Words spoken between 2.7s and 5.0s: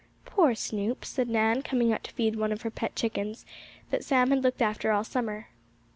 pet chickens, that Sam had looked after